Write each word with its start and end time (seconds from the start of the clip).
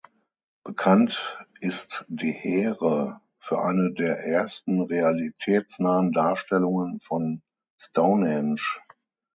Bekannt 0.63 1.37
ist 1.59 2.05
de 2.07 2.31
Heere 2.33 3.21
für 3.37 3.61
eine 3.61 3.93
der 3.93 4.25
ersten 4.25 4.81
realitätsnahen 4.81 6.11
Darstellungen 6.11 6.99
von 7.01 7.43
Stonehenge. 7.79 8.59